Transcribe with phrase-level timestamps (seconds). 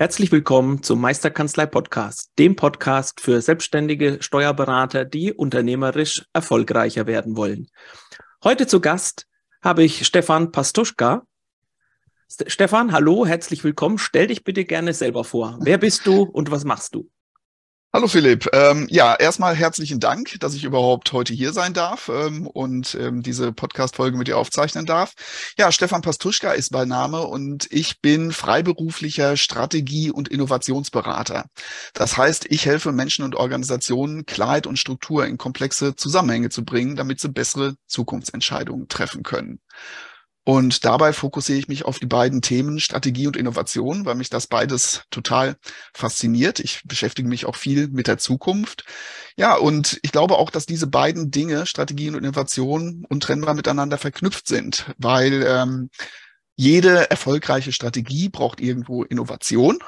[0.00, 7.68] Herzlich willkommen zum Meisterkanzlei Podcast, dem Podcast für selbstständige Steuerberater, die unternehmerisch erfolgreicher werden wollen.
[8.42, 9.26] Heute zu Gast
[9.62, 11.26] habe ich Stefan Pastuschka.
[12.46, 13.98] Stefan, hallo, herzlich willkommen.
[13.98, 15.58] Stell dich bitte gerne selber vor.
[15.60, 17.10] Wer bist du und was machst du?
[17.92, 18.48] Hallo Philipp.
[18.52, 23.20] Ähm, ja, erstmal herzlichen Dank, dass ich überhaupt heute hier sein darf ähm, und ähm,
[23.20, 25.14] diese Podcast-Folge mit dir aufzeichnen darf.
[25.58, 31.46] Ja, Stefan Pastuschka ist mein Name und ich bin freiberuflicher Strategie- und Innovationsberater.
[31.92, 36.94] Das heißt, ich helfe Menschen und Organisationen, Klarheit und Struktur in komplexe Zusammenhänge zu bringen,
[36.94, 39.58] damit sie bessere Zukunftsentscheidungen treffen können.
[40.44, 44.46] Und dabei fokussiere ich mich auf die beiden Themen Strategie und Innovation, weil mich das
[44.46, 45.56] beides total
[45.92, 46.60] fasziniert.
[46.60, 48.84] Ich beschäftige mich auch viel mit der Zukunft.
[49.36, 54.48] Ja, und ich glaube auch, dass diese beiden Dinge, Strategie und Innovation, untrennbar miteinander verknüpft
[54.48, 55.90] sind, weil ähm,
[56.56, 59.78] jede erfolgreiche Strategie braucht irgendwo Innovation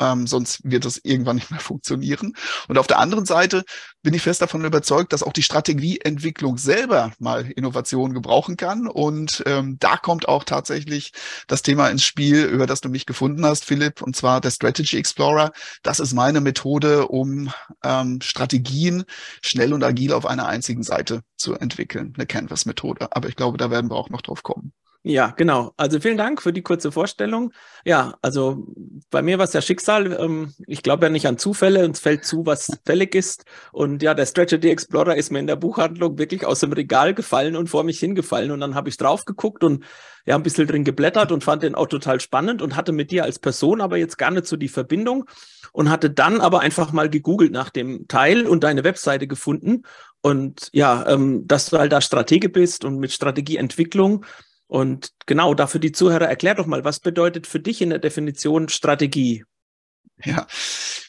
[0.00, 2.34] ähm, sonst wird das irgendwann nicht mehr funktionieren.
[2.68, 3.64] Und auf der anderen Seite
[4.02, 8.88] bin ich fest davon überzeugt, dass auch die Strategieentwicklung selber mal Innovation gebrauchen kann.
[8.88, 11.12] Und ähm, da kommt auch tatsächlich
[11.46, 14.98] das Thema ins Spiel, über das du mich gefunden hast, Philipp, und zwar der Strategy
[14.98, 15.52] Explorer.
[15.82, 17.52] Das ist meine Methode, um
[17.84, 19.04] ähm, Strategien
[19.42, 22.12] schnell und agil auf einer einzigen Seite zu entwickeln.
[22.16, 23.08] Eine Canvas-Methode.
[23.10, 24.72] Aber ich glaube, da werden wir auch noch drauf kommen.
[25.04, 25.72] Ja, genau.
[25.76, 27.52] Also vielen Dank für die kurze Vorstellung.
[27.84, 28.64] Ja, also
[29.10, 30.12] bei mir war es ja Schicksal.
[30.12, 31.84] Ähm, ich glaube ja nicht an Zufälle.
[31.84, 33.44] Uns fällt zu, was fällig ist.
[33.72, 37.56] Und ja, der Strategy Explorer ist mir in der Buchhandlung wirklich aus dem Regal gefallen
[37.56, 38.52] und vor mich hingefallen.
[38.52, 39.84] Und dann habe ich drauf geguckt und
[40.24, 43.24] ja, ein bisschen drin geblättert und fand den auch total spannend und hatte mit dir
[43.24, 45.24] als Person aber jetzt gar nicht so die Verbindung
[45.72, 49.82] und hatte dann aber einfach mal gegoogelt nach dem Teil und deine Webseite gefunden.
[50.20, 54.24] Und ja, ähm, dass du halt da Stratege bist und mit Strategieentwicklung
[54.72, 58.70] und genau, dafür die Zuhörer, erklär doch mal, was bedeutet für dich in der Definition
[58.70, 59.44] Strategie?
[60.24, 60.46] Ja,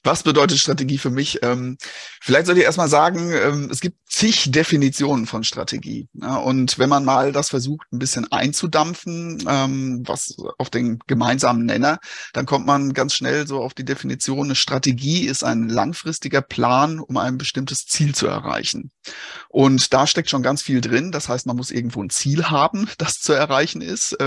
[0.04, 1.40] was bedeutet Strategie für mich?
[1.44, 1.78] Ähm,
[2.22, 6.08] vielleicht sollte ich erstmal sagen, ähm, es gibt zig Definitionen von Strategie.
[6.14, 11.66] Ja, und wenn man mal das versucht, ein bisschen einzudampfen, ähm, was auf den gemeinsamen
[11.66, 12.00] Nenner,
[12.34, 17.00] dann kommt man ganz schnell so auf die Definition, eine Strategie ist ein langfristiger Plan,
[17.00, 18.92] um ein bestimmtes Ziel zu erreichen.
[19.50, 21.12] Und da steckt schon ganz viel drin.
[21.12, 24.18] Das heißt, man muss irgendwo ein Ziel haben, das zu erreichen ist.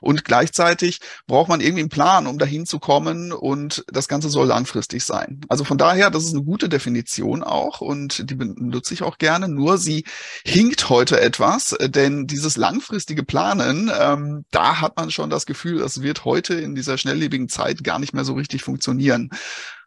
[0.00, 3.32] Und gleichzeitig braucht man irgendwie einen Plan, um dahin zu kommen.
[3.32, 5.40] Und das Ganze soll langfristig sein.
[5.48, 9.48] Also von daher, das ist eine gute Definition auch und die benutze ich auch gerne.
[9.48, 10.04] Nur sie
[10.44, 16.02] hinkt heute etwas, denn dieses langfristige Planen, ähm, da hat man schon das Gefühl, das
[16.02, 19.30] wird heute in dieser schnelllebigen Zeit gar nicht mehr so richtig funktionieren.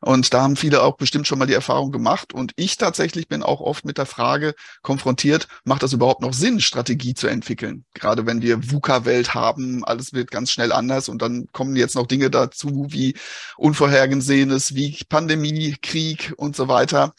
[0.02, 2.34] Und da haben viele auch bestimmt schon mal die Erfahrung gemacht.
[2.34, 6.60] Und ich tatsächlich bin auch oft mit der Frage konfrontiert, macht das überhaupt noch Sinn,
[6.60, 7.86] Strategie zu entwickeln?
[7.94, 12.08] Gerade wenn wir VUCA-Welt haben, alles wird ganz schnell anders und dann kommen jetzt noch
[12.08, 13.16] Dinge dazu wie
[13.58, 17.14] Unvorhergesehenes, wie Pandemie, Krieg und so weiter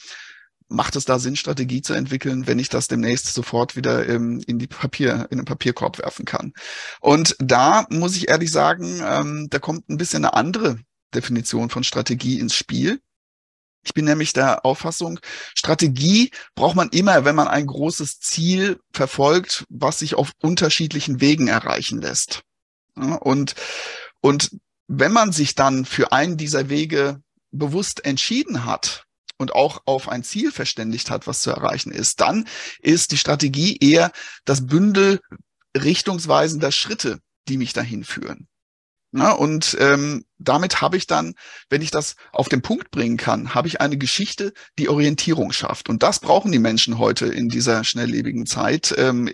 [0.72, 4.58] macht es da Sinn, Strategie zu entwickeln, wenn ich das demnächst sofort wieder ähm, in
[4.58, 6.52] die Papier, in den Papierkorb werfen kann?
[7.00, 10.78] Und da muss ich ehrlich sagen, ähm, da kommt ein bisschen eine andere
[11.14, 13.00] Definition von Strategie ins Spiel.
[13.84, 15.18] Ich bin nämlich der Auffassung,
[15.54, 21.48] Strategie braucht man immer, wenn man ein großes Ziel verfolgt, was sich auf unterschiedlichen Wegen
[21.48, 22.42] erreichen lässt.
[22.94, 23.54] und,
[24.20, 24.50] und
[24.86, 29.06] wenn man sich dann für einen dieser Wege bewusst entschieden hat
[29.38, 32.46] und auch auf ein Ziel verständigt hat, was zu erreichen ist, dann
[32.80, 34.12] ist die Strategie eher
[34.44, 35.20] das Bündel
[35.76, 38.48] richtungsweisender Schritte, die mich dahin führen.
[39.14, 41.34] Na, und ähm, damit habe ich dann,
[41.68, 45.90] wenn ich das auf den Punkt bringen kann, habe ich eine Geschichte, die Orientierung schafft.
[45.90, 49.28] Und das brauchen die Menschen heute in dieser schnelllebigen Zeit, ähm,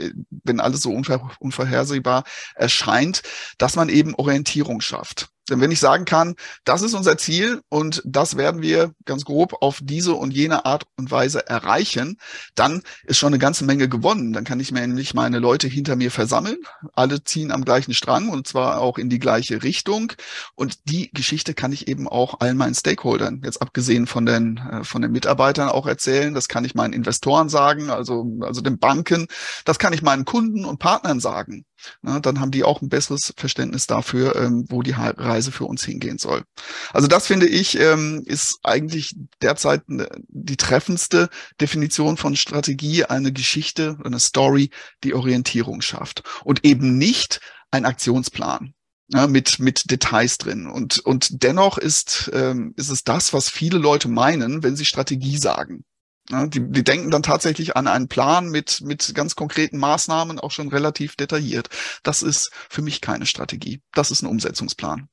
[0.45, 2.25] wenn alles so unver unvorhersehbar
[2.57, 3.23] erscheint,
[3.57, 5.29] dass man eben Orientierung schafft.
[5.49, 6.35] Denn wenn ich sagen kann,
[6.65, 10.85] das ist unser Ziel und das werden wir ganz grob auf diese und jene Art
[10.97, 12.19] und Weise erreichen,
[12.55, 14.33] dann ist schon eine ganze Menge gewonnen.
[14.33, 16.59] Dann kann ich mir nämlich meine Leute hinter mir versammeln.
[16.95, 20.13] Alle ziehen am gleichen Strang und zwar auch in die gleiche Richtung.
[20.55, 24.85] Und die Geschichte kann ich eben auch allen meinen Stakeholdern, jetzt abgesehen von den, äh,
[24.85, 26.35] von den Mitarbeitern auch erzählen.
[26.35, 29.27] Das kann ich meinen Investoren sagen, also, also den Banken.
[29.65, 31.65] Das kann ich meinen Kunden und Partnern sagen.
[32.03, 35.85] Na, dann haben die auch ein besseres Verständnis dafür, ähm, wo die Reise für uns
[35.85, 36.45] hingehen soll.
[36.93, 41.29] Also das finde ich, ähm, ist eigentlich derzeit die treffendste
[41.61, 44.71] Definition von Strategie, eine Geschichte, eine Story,
[45.05, 47.41] die Orientierung schafft und eben nicht
[47.71, 48.75] ein Aktionsplan
[49.09, 50.67] ja, mit, mit Details drin.
[50.67, 55.39] Und, und dennoch ist, ähm, ist es das, was viele Leute meinen, wenn sie Strategie
[55.39, 55.85] sagen.
[56.31, 60.51] Ja, die, die denken dann tatsächlich an einen Plan mit, mit ganz konkreten Maßnahmen, auch
[60.51, 61.69] schon relativ detailliert.
[62.03, 63.81] Das ist für mich keine Strategie.
[63.95, 65.09] Das ist ein Umsetzungsplan.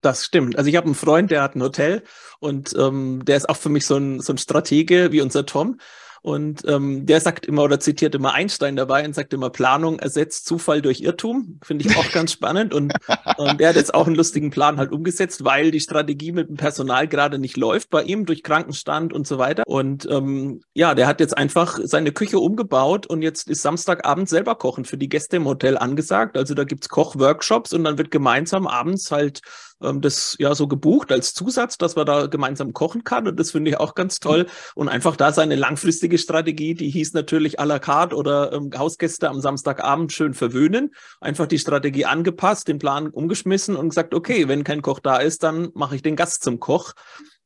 [0.00, 0.56] Das stimmt.
[0.56, 2.04] Also ich habe einen Freund, der hat ein Hotel
[2.38, 5.78] und ähm, der ist auch für mich so ein, so ein Stratege wie unser Tom.
[6.22, 10.46] Und ähm, der sagt immer oder zitiert immer Einstein dabei und sagt immer, Planung ersetzt
[10.46, 11.60] Zufall durch Irrtum.
[11.62, 12.74] Finde ich auch ganz spannend.
[12.74, 12.92] Und,
[13.36, 16.56] und der hat jetzt auch einen lustigen Plan halt umgesetzt, weil die Strategie mit dem
[16.56, 19.62] Personal gerade nicht läuft bei ihm durch Krankenstand und so weiter.
[19.66, 24.54] Und ähm, ja, der hat jetzt einfach seine Küche umgebaut und jetzt ist Samstagabend selber
[24.56, 26.36] kochen für die Gäste im Hotel angesagt.
[26.36, 29.40] Also da gibt's Kochworkshops und dann wird gemeinsam abends halt
[29.82, 33.28] ähm, das ja so gebucht als Zusatz, dass man da gemeinsam kochen kann.
[33.28, 34.46] Und das finde ich auch ganz toll.
[34.74, 39.28] Und einfach da seine langfristige Strategie, die hieß natürlich à la carte oder ähm, Hausgäste
[39.28, 40.94] am Samstagabend schön verwöhnen.
[41.20, 45.42] Einfach die Strategie angepasst, den Plan umgeschmissen und gesagt, okay, wenn kein Koch da ist,
[45.42, 46.94] dann mache ich den Gast zum Koch.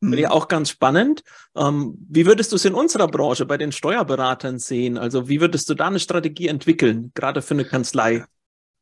[0.00, 0.32] Finde ich mhm.
[0.32, 1.22] auch ganz spannend.
[1.56, 4.98] Ähm, wie würdest du es in unserer Branche bei den Steuerberatern sehen?
[4.98, 8.24] Also wie würdest du da eine Strategie entwickeln, gerade für eine Kanzlei?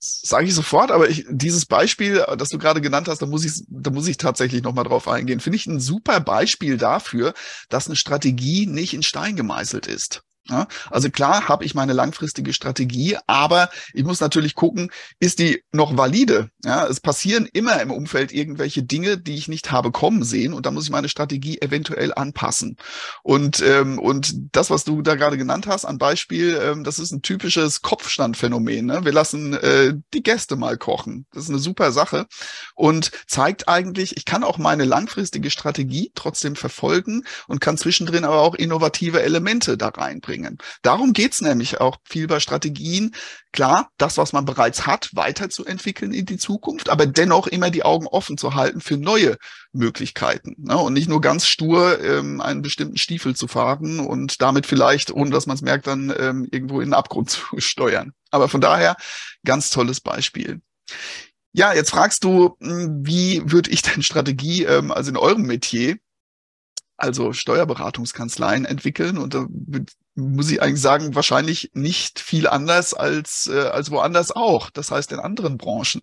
[0.02, 3.64] Sage ich sofort, aber ich, dieses Beispiel, das du gerade genannt hast, da muss ich,
[3.68, 5.40] da muss ich tatsächlich nochmal drauf eingehen.
[5.40, 7.34] Finde ich ein super Beispiel dafür,
[7.68, 10.22] dass eine Strategie nicht in Stein gemeißelt ist.
[10.50, 15.62] Ja, also klar habe ich meine langfristige Strategie, aber ich muss natürlich gucken, ist die
[15.70, 16.50] noch valide?
[16.64, 20.66] Ja, es passieren immer im Umfeld irgendwelche Dinge, die ich nicht habe kommen sehen und
[20.66, 22.76] da muss ich meine Strategie eventuell anpassen.
[23.22, 27.12] Und, ähm, und das, was du da gerade genannt hast, an Beispiel, ähm, das ist
[27.12, 28.86] ein typisches Kopfstandphänomen.
[28.86, 29.04] Ne?
[29.04, 31.26] Wir lassen äh, die Gäste mal kochen.
[31.32, 32.26] Das ist eine super Sache
[32.74, 38.40] und zeigt eigentlich, ich kann auch meine langfristige Strategie trotzdem verfolgen und kann zwischendrin aber
[38.40, 40.58] auch innovative Elemente da reinbringen bringen.
[40.82, 43.14] Darum geht's nämlich auch viel bei Strategien.
[43.52, 48.06] Klar, das, was man bereits hat, weiterzuentwickeln in die Zukunft, aber dennoch immer die Augen
[48.06, 49.36] offen zu halten für neue
[49.72, 50.54] Möglichkeiten.
[50.58, 50.76] Ne?
[50.76, 55.30] Und nicht nur ganz stur ähm, einen bestimmten Stiefel zu fahren und damit vielleicht, ohne
[55.30, 58.12] dass man es merkt, dann ähm, irgendwo in den Abgrund zu steuern.
[58.30, 58.96] Aber von daher
[59.44, 60.60] ganz tolles Beispiel.
[61.52, 65.96] Ja, jetzt fragst du, hm, wie würde ich denn Strategie, ähm, also in eurem Metier,
[66.96, 69.46] also Steuerberatungskanzleien entwickeln und da
[70.14, 74.70] muss ich eigentlich sagen, wahrscheinlich nicht viel anders als, äh, als woanders auch.
[74.70, 76.02] Das heißt in anderen Branchen.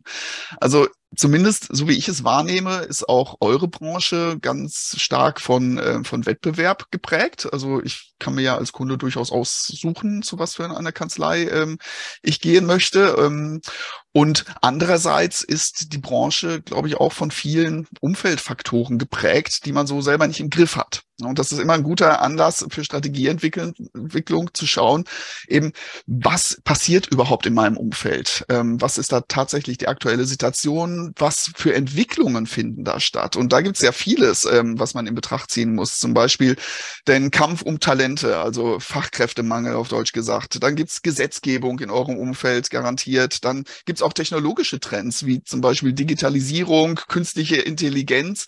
[0.59, 6.03] Also zumindest, so wie ich es wahrnehme, ist auch eure Branche ganz stark von, äh,
[6.03, 7.49] von Wettbewerb geprägt.
[7.51, 11.77] Also ich kann mir ja als Kunde durchaus aussuchen, zu was für einer Kanzlei ähm,
[12.21, 13.15] ich gehen möchte.
[13.19, 13.61] Ähm,
[14.13, 20.01] und andererseits ist die Branche, glaube ich, auch von vielen Umfeldfaktoren geprägt, die man so
[20.01, 21.03] selber nicht im Griff hat.
[21.21, 25.05] Und das ist immer ein guter Anlass für Strategieentwicklung zu schauen,
[25.47, 25.71] eben
[26.07, 28.45] was passiert überhaupt in meinem Umfeld?
[28.49, 31.06] Ähm, was ist da tatsächlich die aktuelle Situation?
[31.15, 33.35] Was für Entwicklungen finden da statt?
[33.35, 35.97] Und da gibt es ja vieles, ähm, was man in Betracht ziehen muss.
[35.97, 36.55] Zum Beispiel
[37.07, 40.61] den Kampf um Talente, also Fachkräftemangel auf Deutsch gesagt.
[40.61, 43.45] Dann gibt es Gesetzgebung in eurem Umfeld garantiert.
[43.45, 48.47] Dann gibt es auch technologische Trends, wie zum Beispiel Digitalisierung, künstliche Intelligenz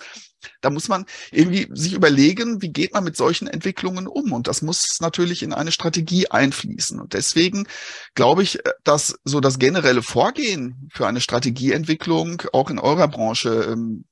[0.61, 4.31] da muss man irgendwie sich überlegen, wie geht man mit solchen Entwicklungen um?
[4.31, 6.99] Und das muss natürlich in eine Strategie einfließen.
[6.99, 7.67] Und deswegen
[8.15, 13.49] glaube ich, äh, dass so das generelle Vorgehen für eine Strategieentwicklung auch in eurer Branche
[13.69, 14.05] ähm,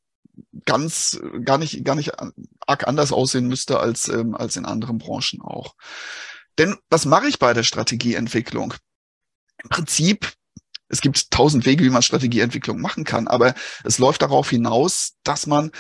[0.66, 2.12] ganz gar nicht gar nicht
[2.68, 5.76] arg anders aussehen müsste als ähm, als in anderen Branchen auch.
[6.58, 8.74] Denn was mache ich bei der Strategieentwicklung?
[9.64, 10.34] Im Prinzip
[10.90, 13.54] es gibt tausend Wege, wie man Strategieentwicklung machen kann, aber
[13.84, 15.72] es läuft darauf hinaus, dass man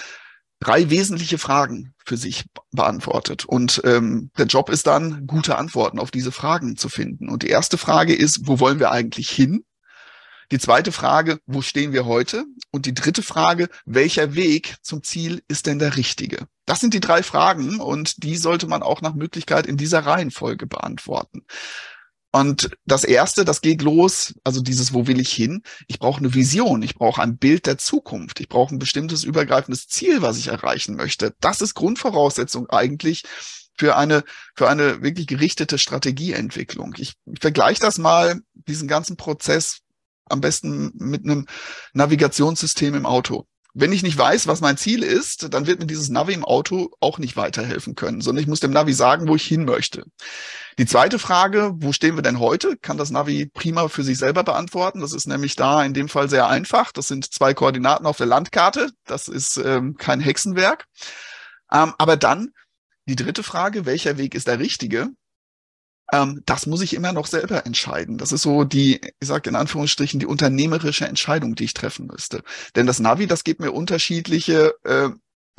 [0.60, 3.46] drei wesentliche Fragen für sich beantwortet.
[3.46, 7.30] Und ähm, der Job ist dann, gute Antworten auf diese Fragen zu finden.
[7.30, 9.64] Und die erste Frage ist, wo wollen wir eigentlich hin?
[10.52, 12.46] Die zweite Frage, wo stehen wir heute?
[12.72, 16.48] Und die dritte Frage, welcher Weg zum Ziel ist denn der richtige?
[16.66, 20.66] Das sind die drei Fragen und die sollte man auch nach Möglichkeit in dieser Reihenfolge
[20.66, 21.44] beantworten.
[22.31, 25.63] Und das erste, das geht los, also dieses, wo will ich hin?
[25.88, 29.88] Ich brauche eine Vision, ich brauche ein Bild der Zukunft, ich brauche ein bestimmtes übergreifendes
[29.88, 31.34] Ziel, was ich erreichen möchte.
[31.39, 33.24] Das ist Grundvoraussetzung eigentlich
[33.77, 34.24] für eine,
[34.55, 36.96] für eine wirklich gerichtete Strategieentwicklung.
[36.98, 39.79] Ich, ich vergleiche das mal, diesen ganzen Prozess
[40.25, 41.46] am besten mit einem
[41.93, 43.48] Navigationssystem im Auto.
[43.79, 46.89] Wenn ich nicht weiß, was mein Ziel ist, dann wird mir dieses Navi im Auto
[47.00, 50.03] auch nicht weiterhelfen können, sondern ich muss dem Navi sagen, wo ich hin möchte.
[50.79, 54.43] Die zweite Frage, wo stehen wir denn heute, kann das Navi prima für sich selber
[54.43, 55.01] beantworten.
[55.01, 56.91] Das ist nämlich da in dem Fall sehr einfach.
[56.91, 58.89] Das sind zwei Koordinaten auf der Landkarte.
[59.05, 60.86] Das ist ähm, kein Hexenwerk.
[61.72, 62.50] Ähm, aber dann
[63.05, 65.10] die dritte Frage, welcher Weg ist der richtige?
[66.12, 68.18] Ähm, das muss ich immer noch selber entscheiden.
[68.18, 72.44] Das ist so die, ich sage in Anführungsstrichen, die unternehmerische Entscheidung, die ich treffen müsste.
[72.76, 75.10] Denn das Navi, das gibt mir unterschiedliche äh,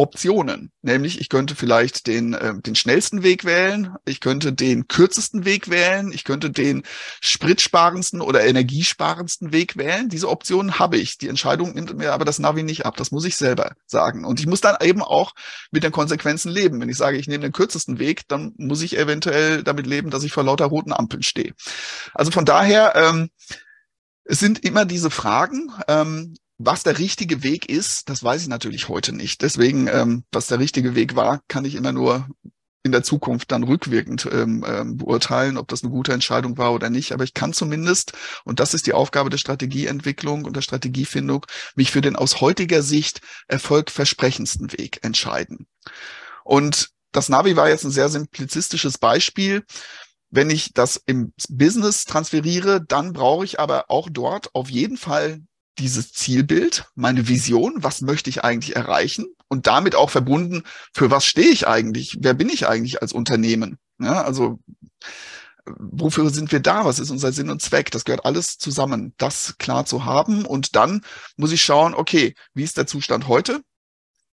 [0.01, 0.71] Optionen.
[0.81, 5.71] Nämlich, ich könnte vielleicht den, äh, den schnellsten Weg wählen, ich könnte den kürzesten Weg
[5.71, 6.85] wählen, ich könnte den
[7.21, 10.09] spritsparendsten oder energiesparendsten Weg wählen.
[10.09, 11.19] Diese Optionen habe ich.
[11.19, 12.97] Die Entscheidung nimmt mir aber das Navi nicht ab.
[12.97, 14.25] Das muss ich selber sagen.
[14.25, 15.33] Und ich muss dann eben auch
[15.73, 16.81] mit den Konsequenzen leben.
[16.81, 20.23] Wenn ich sage, ich nehme den kürzesten Weg, dann muss ich eventuell damit leben, dass
[20.23, 21.55] ich vor lauter roten Ampeln stehe.
[22.15, 23.31] Also von daher, ähm,
[24.23, 25.73] es sind immer diese Fragen.
[25.89, 29.43] Ähm, was der richtige Weg ist, das weiß ich natürlich heute nicht.
[29.43, 32.29] Deswegen, ähm, was der richtige Weg war, kann ich immer nur
[32.83, 36.91] in der Zukunft dann rückwirkend ähm, ähm, beurteilen, ob das eine gute Entscheidung war oder
[36.91, 37.13] nicht.
[37.13, 38.13] Aber ich kann zumindest,
[38.45, 41.47] und das ist die Aufgabe der Strategieentwicklung und der Strategiefindung,
[41.77, 45.67] mich für den aus heutiger Sicht erfolgversprechendsten Weg entscheiden.
[46.45, 49.65] Und das Navi war jetzt ein sehr simplizistisches Beispiel.
[50.31, 55.41] Wenn ich das im Business transferiere, dann brauche ich aber auch dort auf jeden Fall
[55.79, 61.25] dieses Zielbild, meine Vision, was möchte ich eigentlich erreichen und damit auch verbunden, für was
[61.25, 63.79] stehe ich eigentlich, wer bin ich eigentlich als Unternehmen?
[63.99, 64.59] Ja, also
[65.67, 66.85] wofür sind wir da?
[66.85, 67.91] Was ist unser Sinn und Zweck?
[67.91, 70.45] Das gehört alles zusammen, das klar zu haben.
[70.45, 71.03] Und dann
[71.37, 73.61] muss ich schauen, okay, wie ist der Zustand heute?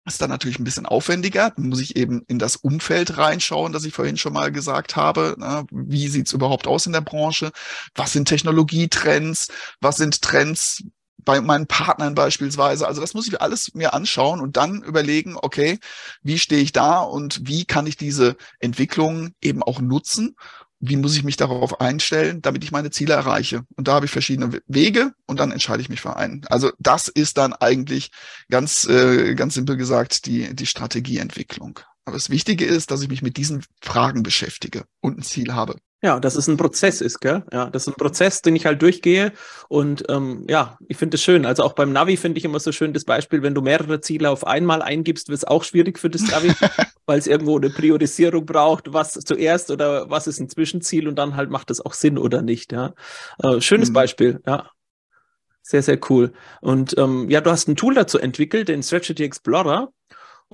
[0.06, 1.50] ist dann natürlich ein bisschen aufwendiger.
[1.50, 5.34] Dann muss ich eben in das Umfeld reinschauen, das ich vorhin schon mal gesagt habe.
[5.38, 7.52] Na, wie sieht's überhaupt aus in der Branche?
[7.94, 9.48] Was sind Technologietrends?
[9.80, 10.84] Was sind Trends
[11.18, 12.86] bei meinen Partnern beispielsweise.
[12.86, 15.78] Also das muss ich alles mir anschauen und dann überlegen, okay,
[16.22, 20.36] wie stehe ich da und wie kann ich diese Entwicklung eben auch nutzen?
[20.80, 23.62] Wie muss ich mich darauf einstellen, damit ich meine Ziele erreiche?
[23.74, 26.44] Und da habe ich verschiedene Wege und dann entscheide ich mich für einen.
[26.48, 28.10] Also das ist dann eigentlich
[28.50, 31.80] ganz, äh, ganz simpel gesagt die, die Strategieentwicklung.
[32.04, 35.76] Aber das Wichtige ist, dass ich mich mit diesen Fragen beschäftige und ein Ziel habe.
[36.02, 37.44] Ja, dass es ein Prozess ist, gell?
[37.50, 39.32] Ja, das ist ein Prozess, den ich halt durchgehe.
[39.70, 41.46] Und ähm, ja, ich finde es schön.
[41.46, 44.28] Also auch beim Navi finde ich immer so schön das Beispiel, wenn du mehrere Ziele
[44.28, 46.52] auf einmal eingibst, wird es auch schwierig für das Navi,
[47.06, 51.36] weil es irgendwo eine Priorisierung braucht, was zuerst oder was ist ein Zwischenziel und dann
[51.36, 52.72] halt macht es auch Sinn oder nicht.
[52.72, 52.92] Ja,
[53.42, 53.94] äh, schönes mhm.
[53.94, 54.70] Beispiel, ja.
[55.62, 56.34] Sehr, sehr cool.
[56.60, 59.90] Und ähm, ja, du hast ein Tool dazu entwickelt, den Strategy Explorer.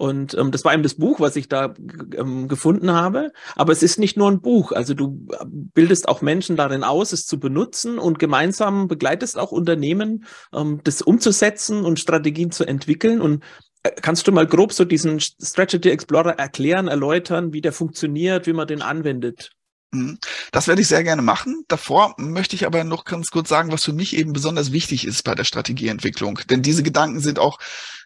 [0.00, 1.74] Und ähm, das war eben das Buch, was ich da
[2.16, 3.32] ähm, gefunden habe.
[3.54, 4.72] Aber es ist nicht nur ein Buch.
[4.72, 9.52] Also du äh, bildest auch Menschen darin aus, es zu benutzen und gemeinsam begleitest auch
[9.52, 13.20] Unternehmen, ähm, das umzusetzen und Strategien zu entwickeln.
[13.20, 13.44] Und
[13.82, 18.54] äh, kannst du mal grob so diesen Strategy Explorer erklären, erläutern, wie der funktioniert, wie
[18.54, 19.50] man den anwendet?
[19.92, 20.18] Mhm.
[20.50, 21.64] Das werde ich sehr gerne machen.
[21.68, 25.24] Davor möchte ich aber noch ganz kurz sagen, was für mich eben besonders wichtig ist
[25.24, 26.40] bei der Strategieentwicklung.
[26.48, 27.58] Denn diese Gedanken sind auch,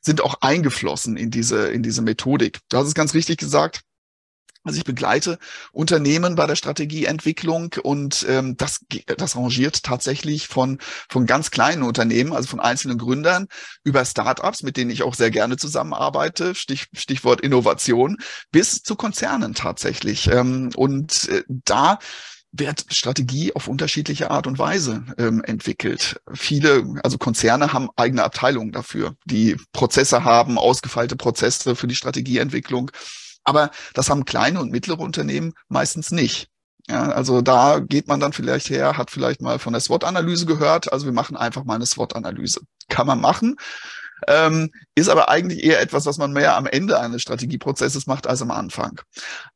[0.04, 2.60] sind auch eingeflossen in diese, in diese Methodik.
[2.68, 3.82] Du hast es ganz richtig gesagt.
[4.66, 5.38] Also ich begleite
[5.72, 8.80] Unternehmen bei der Strategieentwicklung und ähm, das,
[9.18, 10.78] das rangiert tatsächlich von,
[11.10, 13.46] von ganz kleinen Unternehmen, also von einzelnen Gründern,
[13.82, 18.16] über Startups, mit denen ich auch sehr gerne zusammenarbeite, Stich, Stichwort Innovation,
[18.52, 20.28] bis zu Konzernen tatsächlich.
[20.28, 21.98] Ähm, und äh, da
[22.56, 26.20] wird Strategie auf unterschiedliche Art und Weise ähm, entwickelt.
[26.32, 32.92] Viele, also Konzerne haben eigene Abteilungen dafür, die Prozesse haben, ausgefeilte Prozesse für die Strategieentwicklung.
[33.42, 36.48] Aber das haben kleine und mittlere Unternehmen meistens nicht.
[36.88, 40.92] Ja, also da geht man dann vielleicht her, hat vielleicht mal von der SWOT-Analyse gehört.
[40.92, 42.60] Also wir machen einfach mal eine SWOT-Analyse.
[42.88, 43.56] Kann man machen.
[44.28, 48.42] Ähm, ist aber eigentlich eher etwas, was man mehr am Ende eines Strategieprozesses macht als
[48.42, 49.00] am Anfang.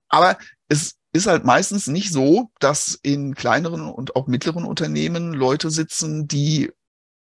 [0.09, 0.37] Aber
[0.69, 6.29] es ist halt meistens nicht so, dass in kleineren und auch mittleren Unternehmen Leute sitzen,
[6.29, 6.71] die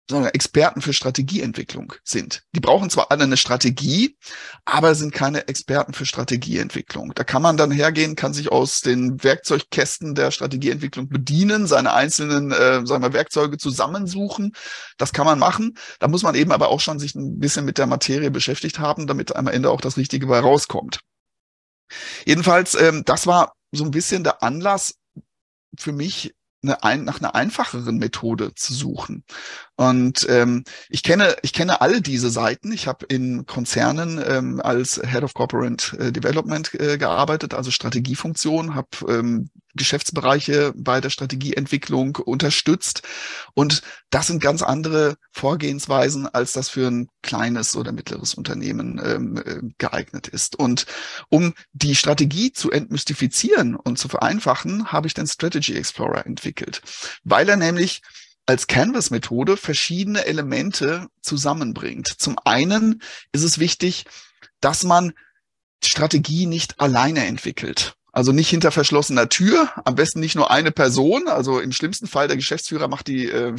[0.09, 2.43] sondern Experten für Strategieentwicklung sind.
[2.53, 4.17] Die brauchen zwar alle eine Strategie,
[4.65, 7.13] aber sind keine Experten für Strategieentwicklung.
[7.15, 12.53] Da kann man dann hergehen, kann sich aus den Werkzeugkästen der Strategieentwicklung bedienen, seine einzelnen
[12.53, 14.53] äh, sagen wir, Werkzeuge zusammensuchen.
[14.97, 15.77] Das kann man machen.
[15.99, 19.09] Da muss man eben aber auch schon sich ein bisschen mit der Materie beschäftigt haben,
[19.09, 21.01] damit am Ende auch das Richtige bei rauskommt.
[22.25, 24.99] Jedenfalls, ähm, das war so ein bisschen der Anlass
[25.79, 29.25] für mich, eine, ein, nach einer einfacheren Methode zu suchen.
[29.77, 32.73] Und ähm, ich kenne ich kenne all diese Seiten.
[32.73, 38.75] Ich habe in Konzernen ähm, als Head of Corporate äh, Development äh, gearbeitet, also Strategiefunktion,
[38.75, 43.03] habe ähm, Geschäftsbereiche bei der Strategieentwicklung unterstützt.
[43.55, 49.37] Und das sind ganz andere Vorgehensweisen, als das für ein kleines oder mittleres Unternehmen ähm,
[49.45, 50.59] äh, geeignet ist.
[50.59, 50.87] Und
[51.29, 56.81] um die Strategie zu entmystifizieren und zu vereinfachen, habe ich den Strategy Explorer entwickelt,
[57.25, 58.01] weil er nämlich
[58.47, 62.09] als Canvas-Methode verschiedene Elemente zusammenbringt.
[62.19, 64.05] Zum einen ist es wichtig,
[64.61, 65.13] dass man
[65.85, 67.97] Strategie nicht alleine entwickelt.
[68.17, 71.29] Also nicht hinter verschlossener Tür, am besten nicht nur eine Person.
[71.29, 73.53] Also im schlimmsten Fall der Geschäftsführer macht die, äh,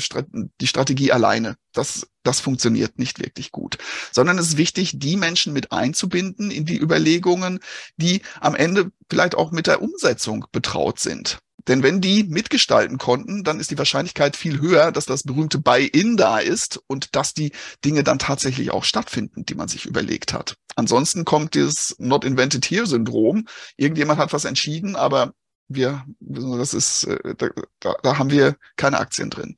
[0.59, 1.57] die Strategie alleine.
[1.73, 3.77] Das, das funktioniert nicht wirklich gut.
[4.11, 7.59] Sondern es ist wichtig, die Menschen mit einzubinden in die Überlegungen,
[7.97, 11.37] die am Ende vielleicht auch mit der Umsetzung betraut sind.
[11.67, 16.17] Denn wenn die mitgestalten konnten, dann ist die Wahrscheinlichkeit viel höher, dass das berühmte Buy-in
[16.17, 17.51] da ist und dass die
[17.83, 20.55] Dinge dann tatsächlich auch stattfinden, die man sich überlegt hat.
[20.75, 23.47] Ansonsten kommt dieses Not Invented Here Syndrom.
[23.75, 25.33] Irgendjemand hat was entschieden, aber
[25.67, 29.57] wir, das ist, äh, da, da, da haben wir keine Aktien drin.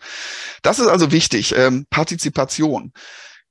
[0.64, 2.94] Das ist also wichtig, ähm, Partizipation.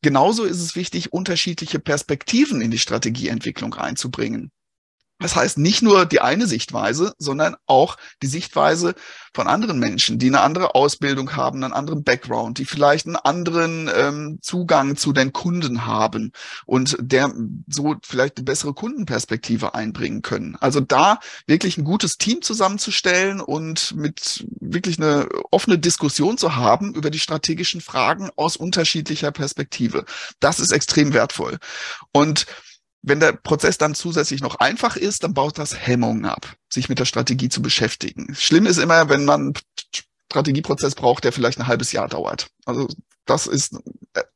[0.02, 4.50] Genauso ist es wichtig, unterschiedliche Perspektiven in die Strategieentwicklung einzubringen.
[5.20, 8.94] Das heißt nicht nur die eine Sichtweise, sondern auch die Sichtweise
[9.34, 13.90] von anderen Menschen, die eine andere Ausbildung haben, einen anderen Background, die vielleicht einen anderen
[13.94, 16.32] ähm, Zugang zu den Kunden haben
[16.66, 17.32] und der
[17.68, 20.56] so vielleicht eine bessere Kundenperspektive einbringen können.
[20.60, 26.94] Also da wirklich ein gutes Team zusammenzustellen und mit wirklich eine offene Diskussion zu haben
[26.94, 30.04] über die strategischen Fragen aus unterschiedlicher Perspektive.
[30.38, 31.58] Das ist extrem wertvoll.
[32.12, 32.46] Und
[33.02, 36.98] wenn der Prozess dann zusätzlich noch einfach ist, dann baut das Hemmungen ab, sich mit
[36.98, 38.34] der Strategie zu beschäftigen.
[38.34, 39.54] Schlimm ist immer, wenn man einen
[40.30, 42.48] Strategieprozess braucht, der vielleicht ein halbes Jahr dauert.
[42.66, 42.88] Also
[43.24, 43.76] das ist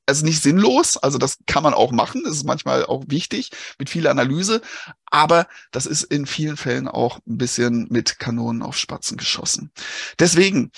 [0.07, 3.89] also nicht sinnlos, also das kann man auch machen, das ist manchmal auch wichtig mit
[3.89, 4.61] viel Analyse,
[5.07, 9.71] aber das ist in vielen Fällen auch ein bisschen mit Kanonen auf Spatzen geschossen.
[10.19, 10.71] Deswegen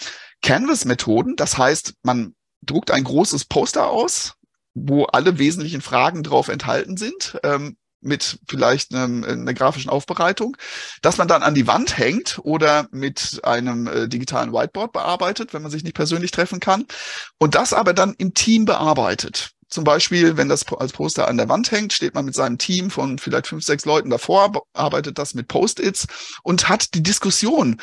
[0.43, 4.35] Canvas-Methoden, das heißt, man druckt ein großes Poster aus,
[4.75, 10.57] wo alle wesentlichen Fragen drauf enthalten sind, ähm, mit vielleicht einem, einer grafischen Aufbereitung,
[11.01, 15.63] dass man dann an die Wand hängt oder mit einem äh, digitalen Whiteboard bearbeitet, wenn
[15.63, 16.85] man sich nicht persönlich treffen kann,
[17.39, 19.51] und das aber dann im Team bearbeitet.
[19.69, 22.91] Zum Beispiel, wenn das als Poster an der Wand hängt, steht man mit seinem Team
[22.91, 26.07] von vielleicht fünf, sechs Leuten davor, arbeitet das mit Post-its
[26.43, 27.81] und hat die Diskussion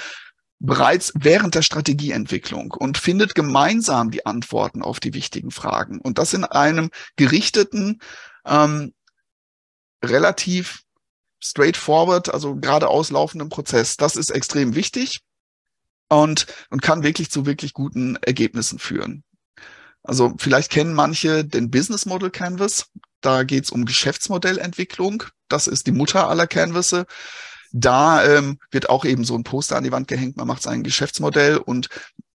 [0.64, 6.00] bereits während der Strategieentwicklung und findet gemeinsam die Antworten auf die wichtigen Fragen.
[6.00, 8.00] Und das in einem gerichteten,
[8.46, 8.94] ähm,
[10.04, 10.84] relativ
[11.44, 13.98] straightforward, also geradeaus laufenden Prozess.
[13.98, 15.22] Das ist extrem wichtig
[16.10, 19.24] und, und kann wirklich zu wirklich guten Ergebnissen führen.
[20.04, 22.92] Also vielleicht kennen manche den Business Model Canvas.
[23.22, 25.24] Da geht es um Geschäftsmodellentwicklung.
[25.48, 27.08] Das ist die Mutter aller Canvasse.
[27.72, 30.84] Da ähm, wird auch eben so ein Poster an die Wand gehängt, man macht sein
[30.84, 31.90] Geschäftsmodell und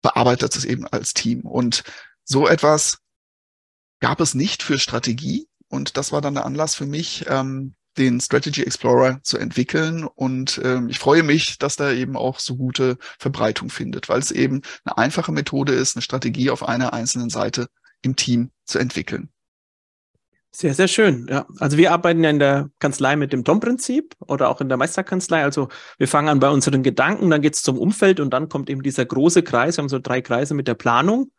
[0.03, 1.41] bearbeitet es eben als Team.
[1.41, 1.83] Und
[2.25, 2.99] so etwas
[4.01, 5.49] gab es nicht für Strategie.
[5.69, 10.05] Und das war dann der Anlass für mich, ähm, den Strategy Explorer zu entwickeln.
[10.05, 14.31] Und ähm, ich freue mich, dass da eben auch so gute Verbreitung findet, weil es
[14.31, 17.69] eben eine einfache Methode ist, eine Strategie auf einer einzelnen Seite
[18.03, 19.31] im Team zu entwickeln.
[20.57, 21.27] Sehr, sehr schön.
[21.29, 24.79] Ja, also wir arbeiten ja in der Kanzlei mit dem Tom-Prinzip oder auch in der
[24.79, 25.43] Meisterkanzlei.
[25.43, 28.85] Also wir fangen an bei unseren Gedanken, dann geht's zum Umfeld und dann kommt eben
[28.85, 29.77] dieser große Kreis.
[29.77, 31.33] Wir haben so drei Kreise mit der Planung.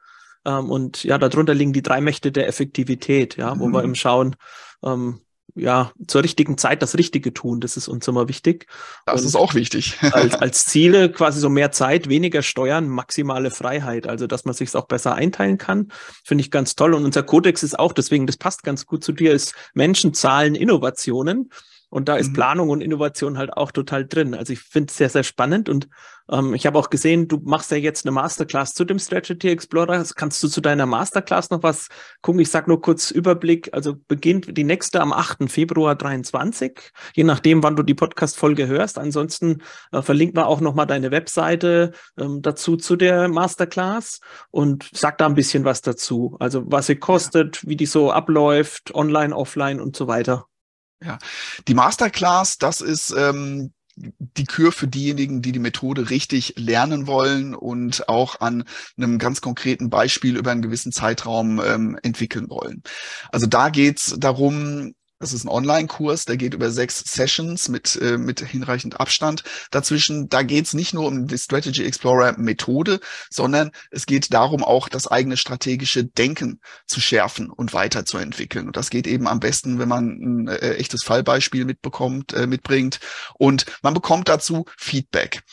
[0.43, 3.73] Ähm, und ja, darunter liegen die drei Mächte der Effektivität, ja, wo mhm.
[3.73, 4.35] wir eben schauen,
[4.83, 5.21] ähm,
[5.55, 7.61] ja, zur richtigen Zeit das Richtige tun.
[7.61, 8.67] Das ist uns immer wichtig.
[9.05, 9.97] Das und ist auch wichtig.
[10.11, 14.07] als, als Ziele quasi so mehr Zeit, weniger Steuern, maximale Freiheit.
[14.07, 15.91] Also, dass man sich auch besser einteilen kann,
[16.23, 16.93] finde ich ganz toll.
[16.93, 20.55] Und unser Kodex ist auch, deswegen, das passt ganz gut zu dir, ist Menschen, Zahlen,
[20.55, 21.49] Innovationen.
[21.95, 22.33] Und da ist mhm.
[22.33, 24.33] Planung und Innovation halt auch total drin.
[24.33, 25.69] Also ich finde es sehr, sehr spannend.
[25.69, 25.87] Und
[26.29, 30.03] ähm, ich habe auch gesehen, du machst ja jetzt eine Masterclass zu dem Strategy Explorer.
[30.13, 31.87] Kannst du zu deiner Masterclass noch was
[32.21, 32.41] gucken?
[32.41, 33.69] Ich sage nur kurz Überblick.
[33.71, 35.49] Also beginnt die nächste am 8.
[35.49, 38.99] Februar 23, je nachdem, wann du die Podcast-Folge hörst.
[38.99, 39.61] Ansonsten
[39.93, 44.19] äh, verlinkt man auch nochmal deine Webseite ähm, dazu zu der Masterclass
[44.51, 46.35] und sag da ein bisschen was dazu.
[46.41, 50.45] Also was sie kostet, wie die so abläuft, online, offline und so weiter.
[51.03, 51.17] Ja,
[51.67, 57.55] die Masterclass, das ist ähm, die Kür für diejenigen, die die Methode richtig lernen wollen
[57.55, 58.65] und auch an
[58.97, 62.83] einem ganz konkreten Beispiel über einen gewissen Zeitraum ähm, entwickeln wollen.
[63.31, 68.17] Also da geht's darum, Das ist ein Online-Kurs, der geht über sechs Sessions mit, äh,
[68.17, 70.27] mit hinreichend Abstand dazwischen.
[70.27, 72.99] Da geht es nicht nur um die Strategy Explorer Methode,
[73.29, 78.67] sondern es geht darum, auch das eigene strategische Denken zu schärfen und weiterzuentwickeln.
[78.67, 82.99] Und das geht eben am besten, wenn man ein äh, echtes Fallbeispiel mitbekommt, äh, mitbringt.
[83.35, 85.43] Und man bekommt dazu Feedback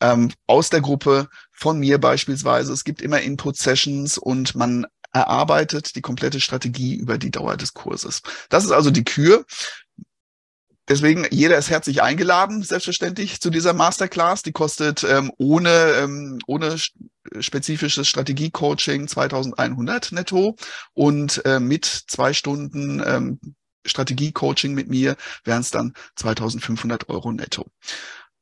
[0.00, 1.28] ähm, aus der Gruppe,
[1.62, 2.72] von mir beispielsweise.
[2.72, 8.22] Es gibt immer Input-Sessions und man erarbeitet die komplette Strategie über die Dauer des Kurses.
[8.48, 9.44] Das ist also die Kür.
[10.88, 14.42] Deswegen, jeder ist herzlich eingeladen, selbstverständlich, zu dieser Masterclass.
[14.42, 16.76] Die kostet ähm, ohne, ähm, ohne
[17.38, 20.56] spezifisches Strategiecoaching 2100 netto
[20.92, 23.38] und äh, mit zwei Stunden ähm,
[23.86, 27.70] Strategiecoaching mit mir wären es dann 2500 Euro netto.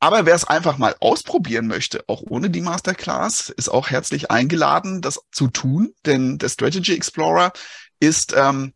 [0.01, 5.01] Aber wer es einfach mal ausprobieren möchte, auch ohne die Masterclass, ist auch herzlich eingeladen,
[5.01, 7.53] das zu tun, denn der Strategy Explorer
[7.99, 8.73] ist ähm,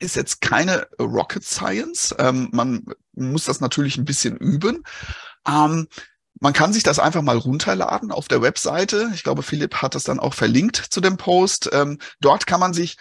[0.00, 2.14] ist jetzt keine Rocket Science.
[2.18, 2.84] Ähm, man
[3.14, 4.82] muss das natürlich ein bisschen üben.
[5.46, 5.86] Ähm,
[6.40, 9.10] man kann sich das einfach mal runterladen auf der Webseite.
[9.14, 11.68] Ich glaube, Philipp hat das dann auch verlinkt zu dem Post.
[11.72, 12.96] Ähm, dort kann man sich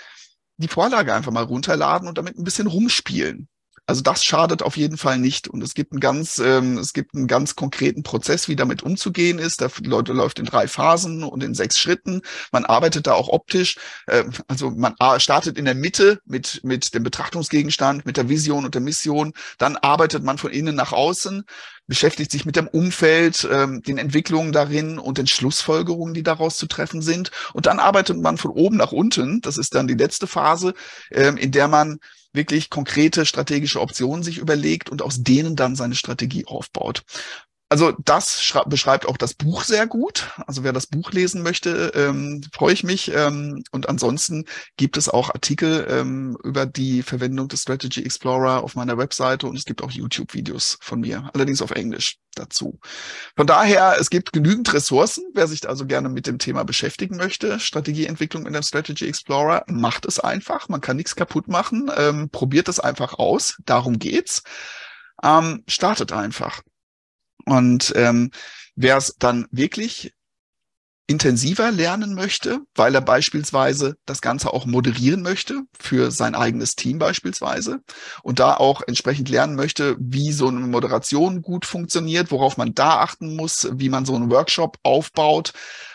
[0.57, 3.47] die Vorlage einfach mal runterladen und damit ein bisschen rumspielen.
[3.89, 5.47] Also das schadet auf jeden Fall nicht.
[5.47, 9.39] Und es gibt einen ganz, ähm, es gibt einen ganz konkreten Prozess, wie damit umzugehen
[9.39, 9.61] ist.
[9.61, 12.21] Der Leute läuft in drei Phasen und in sechs Schritten.
[12.51, 13.77] Man arbeitet da auch optisch.
[14.05, 18.75] Äh, also man startet in der Mitte mit, mit dem Betrachtungsgegenstand, mit der Vision und
[18.75, 19.33] der Mission.
[19.57, 21.43] Dann arbeitet man von innen nach außen
[21.89, 26.67] beschäftigt sich mit dem Umfeld, ähm, den Entwicklungen darin und den Schlussfolgerungen, die daraus zu
[26.67, 27.31] treffen sind.
[27.51, 29.41] Und dann arbeitet man von oben nach unten.
[29.41, 30.75] Das ist dann die letzte Phase,
[31.11, 31.97] ähm, in der man
[32.31, 37.01] wirklich konkrete strategische Optionen sich überlegt und aus denen dann seine Strategie aufbaut.
[37.71, 40.31] Also das beschreibt auch das Buch sehr gut.
[40.47, 43.11] Also wer das Buch lesen möchte, ähm, freue ich mich.
[43.13, 48.73] Ähm, und ansonsten gibt es auch Artikel ähm, über die Verwendung des Strategy Explorer auf
[48.73, 52.79] meiner Webseite und es gibt auch YouTube-Videos von mir, allerdings auf Englisch dazu.
[53.35, 55.25] Von daher, es gibt genügend Ressourcen.
[55.35, 60.05] Wer sich also gerne mit dem Thema beschäftigen möchte, Strategieentwicklung in dem Strategy Explorer, macht
[60.05, 60.69] es einfach.
[60.69, 61.91] Man kann nichts kaputt machen.
[61.95, 63.57] Ähm, probiert es einfach aus.
[63.63, 64.41] Darum geht's.
[65.21, 66.61] Ähm, startet einfach.
[67.49, 68.29] Und ähm,
[68.75, 70.13] wer es dann wirklich
[71.07, 76.99] intensiver lernen möchte, weil er beispielsweise das Ganze auch moderieren möchte für sein eigenes Team
[76.99, 77.79] beispielsweise
[78.21, 82.99] und da auch entsprechend lernen möchte, wie so eine Moderation gut funktioniert, worauf man da
[82.99, 85.53] achten muss, wie man so einen Workshop aufbaut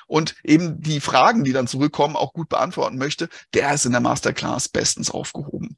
[0.09, 4.01] und eben die Fragen, die dann zurückkommen, auch gut beantworten möchte, der ist in der
[4.01, 5.77] Masterclass bestens aufgehoben.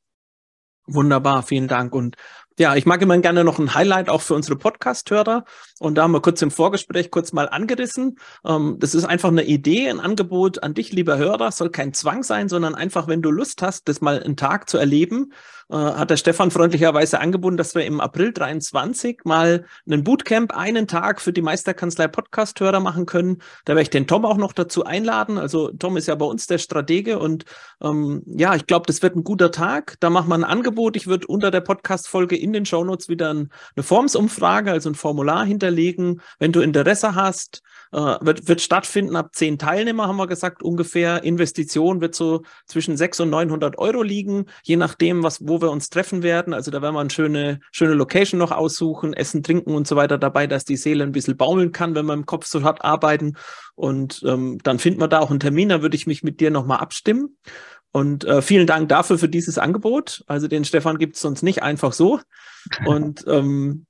[0.87, 1.93] Wunderbar, vielen Dank.
[1.93, 2.17] Und
[2.59, 5.45] ja, ich mag immer gerne noch ein Highlight auch für unsere Podcast-Hörer.
[5.79, 8.19] Und da haben wir kurz im Vorgespräch kurz mal angerissen.
[8.47, 11.53] Ähm, das ist einfach eine Idee, ein Angebot an dich, lieber Hörer.
[11.53, 14.79] Soll kein Zwang sein, sondern einfach, wenn du Lust hast, das mal einen Tag zu
[14.79, 15.33] erleben,
[15.69, 20.87] äh, hat der Stefan freundlicherweise angeboten, dass wir im April 23 mal einen Bootcamp einen
[20.87, 23.39] Tag für die Meisterkanzlei Podcast-Hörer machen können.
[23.65, 25.39] Da werde ich den Tom auch noch dazu einladen.
[25.39, 27.45] Also Tom ist ja bei uns der Stratege und
[27.83, 29.97] ähm, ja, ich glaube, das wird ein guter Tag.
[30.01, 30.97] Da machen wir ein Angebot.
[30.97, 35.45] Ich würde unter der Podcast-Folge in den Shownotes wieder ein, eine Formsumfrage, also ein Formular
[35.45, 36.21] hinterlegen.
[36.39, 41.25] Wenn du Interesse hast, äh, wird, wird stattfinden ab zehn Teilnehmer, haben wir gesagt, ungefähr.
[41.25, 45.89] Investition wird so zwischen 600 und 900 Euro liegen, je nachdem, was, wo wir uns
[45.91, 46.55] treffen werden.
[46.55, 50.19] Also da werden wir eine schöne, schöne Location noch aussuchen, Essen, Trinken und so weiter
[50.19, 53.37] dabei, dass die Seele ein bisschen baumeln kann, wenn wir im Kopf so hart arbeiten.
[53.75, 56.51] Und ähm, dann finden wir da auch einen Termin, da würde ich mich mit dir
[56.51, 57.37] nochmal abstimmen.
[57.93, 60.23] Und äh, vielen Dank dafür für dieses Angebot.
[60.27, 62.21] Also den Stefan gibt es sonst nicht einfach so.
[62.85, 63.87] Und ähm,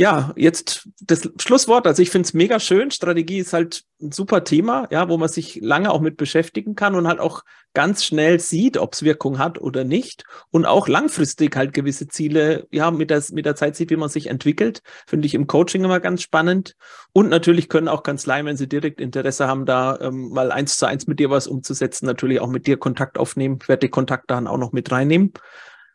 [0.00, 1.86] ja, jetzt das Schlusswort.
[1.86, 2.90] Also ich finde es mega schön.
[2.90, 6.94] Strategie ist halt ein super Thema, ja, wo man sich lange auch mit beschäftigen kann
[6.94, 7.42] und halt auch
[7.74, 10.24] ganz schnell sieht, ob es Wirkung hat oder nicht.
[10.50, 14.08] Und auch langfristig halt gewisse Ziele, ja, mit der, mit der Zeit sieht, wie man
[14.08, 14.80] sich entwickelt.
[15.06, 16.76] Finde ich im Coaching immer ganz spannend.
[17.12, 20.86] Und natürlich können auch Kanzleien, wenn sie direkt Interesse haben, da ähm, mal eins zu
[20.86, 23.58] eins mit dir was umzusetzen, natürlich auch mit dir Kontakt aufnehmen.
[23.60, 25.34] Ich werde die Kontakte dann auch noch mit reinnehmen.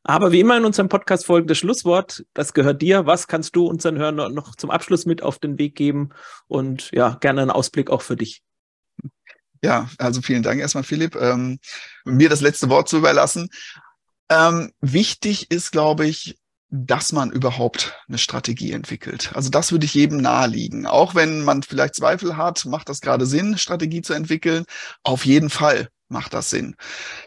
[0.07, 3.07] Aber wie immer in unserem Podcast folgendes Schlusswort, das gehört dir.
[3.07, 6.09] Was kannst du unseren Hörern noch zum Abschluss mit auf den Weg geben?
[6.47, 8.43] Und ja, gerne einen Ausblick auch für dich.
[9.63, 11.57] Ja, also vielen Dank erstmal, Philipp, ähm,
[12.03, 13.49] mir das letzte Wort zu überlassen.
[14.29, 16.37] Ähm, wichtig ist, glaube ich,
[16.69, 19.31] dass man überhaupt eine Strategie entwickelt.
[19.33, 20.85] Also das würde ich jedem naheliegen.
[20.85, 24.65] Auch wenn man vielleicht Zweifel hat, macht das gerade Sinn, Strategie zu entwickeln?
[25.01, 26.75] Auf jeden Fall macht das Sinn.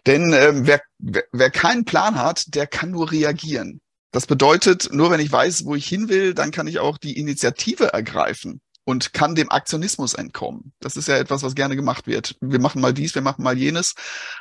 [0.07, 3.81] Denn ähm, wer, wer, keinen Plan hat, der kann nur reagieren.
[4.11, 7.19] Das bedeutet, nur wenn ich weiß, wo ich hin will, dann kann ich auch die
[7.19, 10.73] Initiative ergreifen und kann dem Aktionismus entkommen.
[10.81, 12.37] Das ist ja etwas, was gerne gemacht wird.
[12.41, 13.95] Wir machen mal dies, wir machen mal jenes.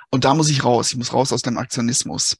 [0.09, 0.89] Und da muss ich raus.
[0.91, 2.37] Ich muss raus aus dem Aktionismus.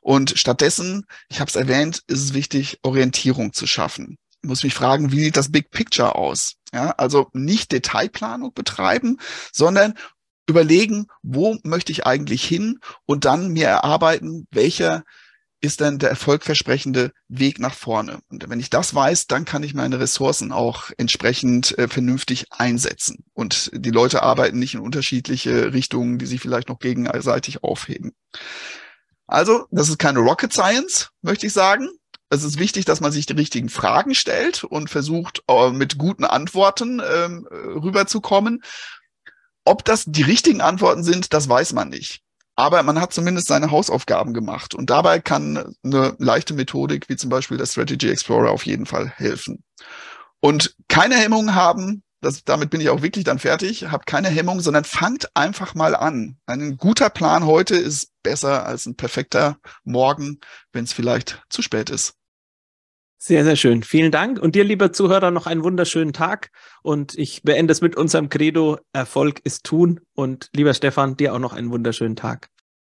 [0.00, 4.18] Und stattdessen, ich habe es erwähnt, ist es wichtig, Orientierung zu schaffen.
[4.42, 6.54] Ich muss mich fragen, wie sieht das Big Picture aus?
[6.74, 9.18] Ja, also nicht Detailplanung betreiben,
[9.52, 9.94] sondern
[10.46, 15.04] überlegen, wo möchte ich eigentlich hin und dann mir erarbeiten, welcher
[15.64, 18.18] ist dann der erfolgversprechende Weg nach vorne.
[18.28, 23.24] Und wenn ich das weiß, dann kann ich meine Ressourcen auch entsprechend äh, vernünftig einsetzen.
[23.32, 28.12] Und die Leute arbeiten nicht in unterschiedliche Richtungen, die sich vielleicht noch gegenseitig aufheben.
[29.26, 31.88] Also, das ist keine Rocket Science, möchte ich sagen.
[32.28, 36.24] Es ist wichtig, dass man sich die richtigen Fragen stellt und versucht, äh, mit guten
[36.24, 38.62] Antworten ähm, rüberzukommen.
[39.64, 42.20] Ob das die richtigen Antworten sind, das weiß man nicht.
[42.56, 44.74] Aber man hat zumindest seine Hausaufgaben gemacht.
[44.74, 49.08] Und dabei kann eine leichte Methodik wie zum Beispiel der Strategy Explorer auf jeden Fall
[49.16, 49.64] helfen.
[50.40, 54.60] Und keine Hemmung haben, das, damit bin ich auch wirklich dann fertig, habt keine Hemmung,
[54.60, 56.38] sondern fangt einfach mal an.
[56.46, 60.38] Ein guter Plan heute ist besser als ein perfekter Morgen,
[60.72, 62.14] wenn es vielleicht zu spät ist.
[63.26, 63.82] Sehr, sehr schön.
[63.82, 64.38] Vielen Dank.
[64.38, 66.50] Und dir, lieber Zuhörer, noch einen wunderschönen Tag.
[66.82, 70.00] Und ich beende es mit unserem Credo, Erfolg ist tun.
[70.12, 72.50] Und lieber Stefan, dir auch noch einen wunderschönen Tag.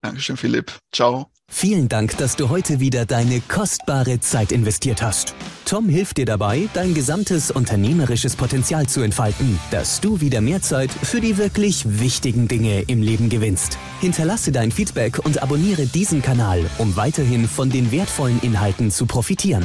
[0.02, 0.72] Dankeschön, Philipp.
[0.92, 1.30] Ciao.
[1.48, 5.36] Vielen Dank, dass du heute wieder deine kostbare Zeit investiert hast.
[5.64, 10.90] Tom hilft dir dabei, dein gesamtes unternehmerisches Potenzial zu entfalten, dass du wieder mehr Zeit
[10.90, 13.78] für die wirklich wichtigen Dinge im Leben gewinnst.
[14.00, 19.64] Hinterlasse dein Feedback und abonniere diesen Kanal, um weiterhin von den wertvollen Inhalten zu profitieren.